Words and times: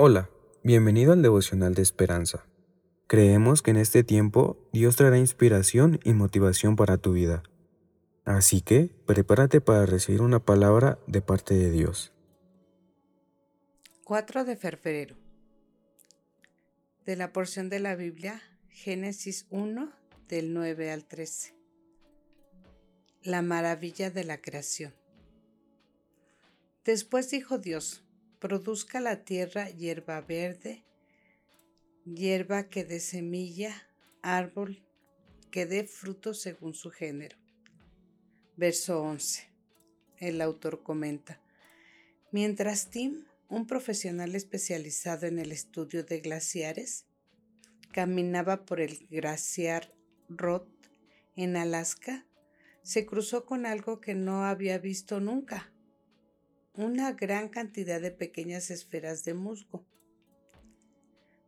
Hola, 0.00 0.30
bienvenido 0.62 1.12
al 1.12 1.22
devocional 1.22 1.74
de 1.74 1.82
esperanza. 1.82 2.46
Creemos 3.08 3.62
que 3.62 3.72
en 3.72 3.78
este 3.78 4.04
tiempo 4.04 4.56
Dios 4.72 4.94
traerá 4.94 5.18
inspiración 5.18 5.98
y 6.04 6.12
motivación 6.12 6.76
para 6.76 6.98
tu 6.98 7.14
vida. 7.14 7.42
Así 8.24 8.60
que 8.60 8.94
prepárate 9.06 9.60
para 9.60 9.86
recibir 9.86 10.22
una 10.22 10.38
palabra 10.38 11.00
de 11.08 11.20
parte 11.20 11.54
de 11.54 11.72
Dios. 11.72 12.12
4 14.04 14.44
de 14.44 14.54
febrero. 14.54 15.16
De 17.04 17.16
la 17.16 17.32
porción 17.32 17.68
de 17.68 17.80
la 17.80 17.96
Biblia, 17.96 18.40
Génesis 18.68 19.46
1, 19.50 19.90
del 20.28 20.54
9 20.54 20.92
al 20.92 21.06
13. 21.06 21.56
La 23.24 23.42
maravilla 23.42 24.12
de 24.12 24.22
la 24.22 24.40
creación. 24.40 24.94
Después 26.84 27.32
dijo 27.32 27.58
Dios, 27.58 28.04
produzca 28.38 29.00
la 29.00 29.24
tierra 29.24 29.68
hierba 29.70 30.20
verde, 30.20 30.84
hierba 32.04 32.68
que 32.68 32.84
dé 32.84 33.00
semilla, 33.00 33.74
árbol 34.22 34.84
que 35.50 35.66
dé 35.66 35.84
fruto 35.84 36.34
según 36.34 36.74
su 36.74 36.90
género. 36.90 37.36
Verso 38.56 39.02
11. 39.02 39.48
El 40.18 40.40
autor 40.40 40.82
comenta, 40.82 41.40
mientras 42.32 42.90
Tim, 42.90 43.24
un 43.48 43.66
profesional 43.66 44.34
especializado 44.34 45.26
en 45.26 45.38
el 45.38 45.52
estudio 45.52 46.04
de 46.04 46.20
glaciares, 46.20 47.06
caminaba 47.92 48.64
por 48.64 48.80
el 48.80 49.06
glaciar 49.08 49.94
Roth 50.28 50.68
en 51.36 51.56
Alaska, 51.56 52.26
se 52.82 53.06
cruzó 53.06 53.46
con 53.46 53.64
algo 53.64 54.00
que 54.00 54.14
no 54.14 54.44
había 54.44 54.78
visto 54.78 55.20
nunca 55.20 55.72
una 56.78 57.10
gran 57.10 57.48
cantidad 57.48 58.00
de 58.00 58.12
pequeñas 58.12 58.70
esferas 58.70 59.24
de 59.24 59.34
musgo. 59.34 59.84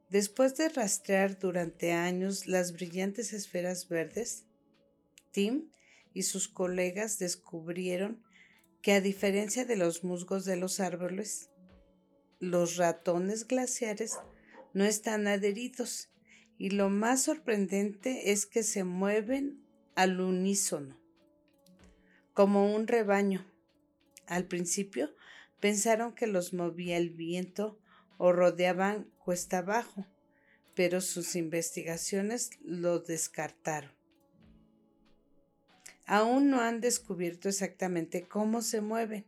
Después 0.08 0.56
de 0.56 0.68
rastrear 0.68 1.38
durante 1.38 1.92
años 1.92 2.48
las 2.48 2.72
brillantes 2.72 3.32
esferas 3.32 3.88
verdes, 3.88 4.44
Tim 5.30 5.70
y 6.12 6.24
sus 6.24 6.48
colegas 6.48 7.20
descubrieron 7.20 8.24
que 8.82 8.90
a 8.90 9.00
diferencia 9.00 9.64
de 9.64 9.76
los 9.76 10.02
musgos 10.02 10.44
de 10.44 10.56
los 10.56 10.80
árboles, 10.80 11.48
los 12.40 12.76
ratones 12.76 13.46
glaciares 13.46 14.18
no 14.74 14.84
están 14.84 15.28
adheridos 15.28 16.10
y 16.58 16.70
lo 16.70 16.90
más 16.90 17.22
sorprendente 17.22 18.32
es 18.32 18.46
que 18.46 18.64
se 18.64 18.82
mueven 18.82 19.64
al 19.94 20.20
unísono, 20.20 20.98
como 22.34 22.74
un 22.74 22.88
rebaño. 22.88 23.46
Al 24.30 24.46
principio 24.46 25.14
Pensaron 25.60 26.14
que 26.14 26.26
los 26.26 26.54
movía 26.54 26.96
el 26.96 27.10
viento 27.10 27.78
o 28.16 28.32
rodeaban 28.32 29.10
cuesta 29.18 29.58
abajo, 29.58 30.06
pero 30.74 31.02
sus 31.02 31.36
investigaciones 31.36 32.50
lo 32.62 32.98
descartaron. 32.98 33.92
Aún 36.06 36.50
no 36.50 36.60
han 36.60 36.80
descubierto 36.80 37.48
exactamente 37.48 38.26
cómo 38.26 38.62
se 38.62 38.80
mueven, 38.80 39.26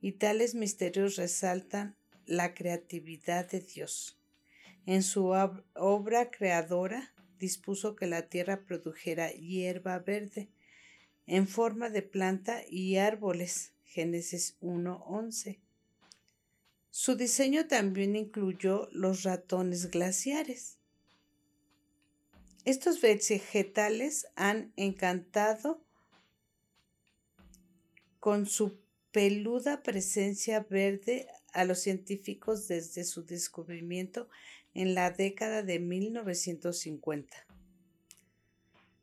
y 0.00 0.12
tales 0.12 0.54
misterios 0.54 1.16
resaltan 1.16 1.96
la 2.26 2.54
creatividad 2.54 3.48
de 3.50 3.60
Dios. 3.60 4.20
En 4.84 5.02
su 5.02 5.32
obra 5.74 6.30
creadora 6.30 7.14
dispuso 7.38 7.96
que 7.96 8.06
la 8.06 8.28
tierra 8.28 8.64
produjera 8.64 9.30
hierba 9.30 9.98
verde 10.00 10.50
en 11.26 11.48
forma 11.48 11.88
de 11.88 12.02
planta 12.02 12.62
y 12.68 12.96
árboles 12.96 13.72
Génesis 13.92 14.56
1.11. 14.62 15.58
Su 16.88 17.14
diseño 17.14 17.66
también 17.66 18.16
incluyó 18.16 18.88
los 18.90 19.22
ratones 19.22 19.90
glaciares. 19.90 20.78
Estos 22.64 23.02
vegetales 23.02 24.28
han 24.34 24.72
encantado 24.76 25.84
con 28.18 28.46
su 28.46 28.78
peluda 29.10 29.82
presencia 29.82 30.60
verde 30.60 31.28
a 31.52 31.66
los 31.66 31.80
científicos 31.80 32.68
desde 32.68 33.04
su 33.04 33.26
descubrimiento 33.26 34.30
en 34.72 34.94
la 34.94 35.10
década 35.10 35.62
de 35.62 35.80
1950. 35.80 37.46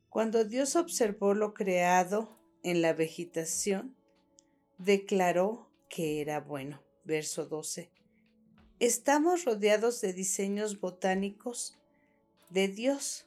Cuando 0.08 0.44
Dios 0.44 0.74
observó 0.74 1.34
lo 1.34 1.54
creado 1.54 2.36
en 2.64 2.82
la 2.82 2.92
vegetación, 2.92 3.94
declaró 4.80 5.70
que 5.90 6.20
era 6.20 6.40
bueno. 6.40 6.82
Verso 7.04 7.46
12. 7.46 7.90
Estamos 8.78 9.44
rodeados 9.44 10.00
de 10.00 10.12
diseños 10.12 10.80
botánicos 10.80 11.78
de 12.48 12.68
Dios 12.68 13.26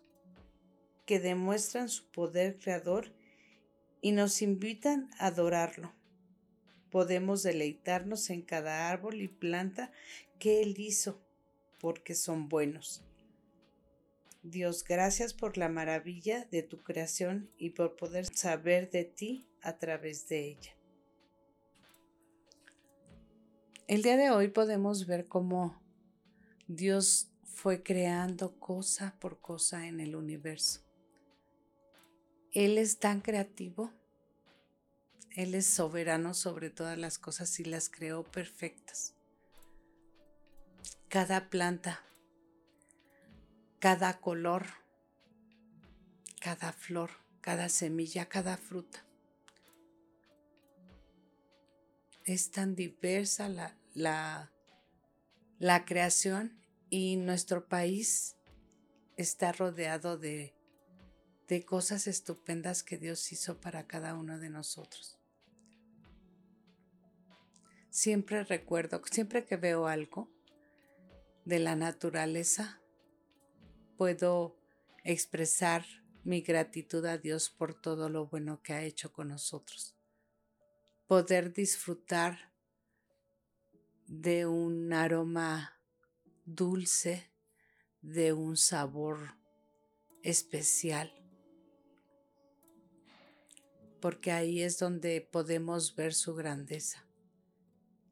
que 1.06 1.20
demuestran 1.20 1.90
su 1.90 2.10
poder 2.10 2.58
creador 2.58 3.14
y 4.02 4.14
nos 4.14 4.42
invitan 4.42 5.10
a 5.20 5.28
adorarlo. 5.28 5.94
Podemos 6.90 7.44
deleitarnos 7.44 8.30
en 8.30 8.42
cada 8.42 8.90
árbol 8.90 9.22
y 9.22 9.28
planta 9.28 9.92
que 10.40 10.62
Él 10.62 10.76
hizo, 10.80 11.22
porque 11.80 12.16
son 12.16 12.50
buenos. 12.50 13.04
Dios, 14.42 14.84
gracias 14.84 15.34
por 15.34 15.58
la 15.58 15.70
maravilla 15.70 16.46
de 16.46 16.64
tu 16.64 16.82
creación 16.82 17.52
y 17.58 17.72
por 17.72 17.96
poder 17.96 18.26
saber 18.26 18.90
de 18.90 19.06
ti 19.06 19.48
a 19.62 19.78
través 19.78 20.28
de 20.28 20.48
ella. 20.48 20.83
El 23.86 24.02
día 24.02 24.16
de 24.16 24.30
hoy 24.30 24.48
podemos 24.48 25.08
ver 25.08 25.28
cómo 25.28 25.78
Dios 26.68 27.28
fue 27.44 27.84
creando 27.84 28.58
cosa 28.58 29.14
por 29.20 29.42
cosa 29.42 29.88
en 29.88 30.00
el 30.00 30.16
universo. 30.16 30.80
Él 32.54 32.78
es 32.78 33.00
tan 33.00 33.20
creativo, 33.20 33.92
Él 35.32 35.54
es 35.54 35.66
soberano 35.66 36.34
sobre 36.34 36.70
todas 36.70 36.98
las 36.98 37.20
cosas 37.20 37.60
y 37.60 37.66
las 37.66 37.90
creó 37.90 38.24
perfectas. 38.24 39.16
Cada 41.10 41.50
planta, 41.50 42.02
cada 43.80 44.22
color, 44.22 44.66
cada 46.40 46.72
flor, 46.72 47.10
cada 47.42 47.68
semilla, 47.68 48.30
cada 48.30 48.56
fruta 48.56 49.04
es 52.26 52.52
tan 52.52 52.76
diversa 52.76 53.50
la, 53.50 53.78
la, 53.94 54.52
la 55.60 55.86
creación 55.86 56.58
y 56.90 57.18
nuestro 57.18 57.68
país 57.68 58.38
está 59.18 59.52
rodeado 59.52 60.18
de, 60.18 60.56
de 61.48 61.66
cosas 61.66 62.08
estupendas 62.08 62.84
que 62.84 62.98
Dios 62.98 63.32
hizo 63.32 63.60
para 63.60 63.88
cada 63.88 64.16
uno 64.16 64.40
de 64.40 64.50
nosotros. 64.50 65.20
Siempre 67.90 68.44
recuerdo, 68.44 69.02
siempre 69.12 69.46
que 69.46 69.56
veo 69.56 69.88
algo 69.88 70.32
de 71.46 71.60
la 71.60 71.76
naturaleza, 71.76 72.82
puedo 73.98 74.58
expresar 75.04 75.86
mi 76.24 76.42
gratitud 76.42 77.06
a 77.06 77.18
Dios 77.18 77.50
por 77.50 77.80
todo 77.80 78.10
lo 78.10 78.28
bueno 78.28 78.64
que 78.64 78.74
ha 78.74 78.82
hecho 78.82 79.12
con 79.12 79.28
nosotros 79.28 79.96
poder 81.08 81.54
disfrutar 81.54 82.54
de 84.08 84.46
un 84.46 84.94
aroma 84.94 85.80
dulce, 86.46 87.32
de 88.02 88.34
un 88.34 88.58
sabor 88.58 89.38
especial. 90.22 91.14
Porque 94.00 94.32
ahí 94.32 94.62
es 94.62 94.80
donde 94.80 95.22
podemos 95.22 95.96
ver 95.96 96.14
su 96.14 96.36
grandeza. 96.36 97.06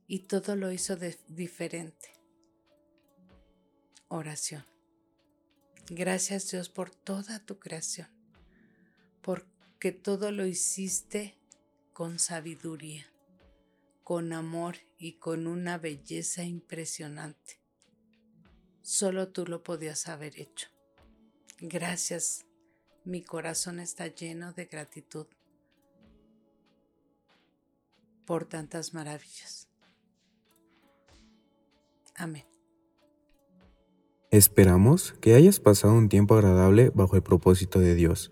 Y 0.07 0.19
todo 0.27 0.55
lo 0.55 0.71
hizo 0.71 0.97
diferente. 1.27 2.13
Oración. 4.07 4.65
Gracias 5.89 6.49
Dios 6.49 6.69
por 6.69 6.89
toda 6.89 7.45
tu 7.45 7.59
creación, 7.59 8.07
porque 9.21 9.91
todo 9.91 10.31
lo 10.31 10.45
hiciste 10.45 11.40
con 11.93 12.19
sabiduría, 12.19 13.05
con 14.03 14.33
amor 14.33 14.77
y 14.97 15.13
con 15.13 15.47
una 15.47 15.77
belleza 15.77 16.43
impresionante. 16.43 17.59
Solo 18.81 19.29
tú 19.29 19.45
lo 19.45 19.63
podías 19.63 20.07
haber 20.07 20.39
hecho. 20.39 20.67
Gracias, 21.59 22.45
mi 23.03 23.21
corazón 23.23 23.79
está 23.79 24.07
lleno 24.07 24.53
de 24.53 24.65
gratitud 24.65 25.27
por 28.25 28.45
tantas 28.45 28.93
maravillas. 28.93 29.67
Amén. 32.15 32.45
Esperamos 34.31 35.13
que 35.19 35.35
hayas 35.35 35.59
pasado 35.59 35.93
un 35.93 36.07
tiempo 36.07 36.35
agradable 36.35 36.89
bajo 36.95 37.17
el 37.17 37.23
propósito 37.23 37.79
de 37.79 37.95
Dios. 37.95 38.31